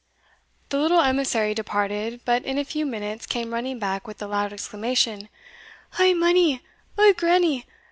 The 0.69 0.79
little 0.79 1.01
emissary 1.01 1.53
departed, 1.53 2.21
but 2.25 2.43
in 2.43 2.57
a 2.57 2.65
few 2.65 2.87
minutes 2.87 3.27
came 3.27 3.53
running 3.53 3.77
back 3.77 4.07
with 4.07 4.17
the 4.17 4.27
loud 4.27 4.51
exclamation, 4.51 5.29
"Eh, 5.99 6.15
Minnie! 6.15 6.63
eh, 6.97 7.11
grannie! 7.13 7.67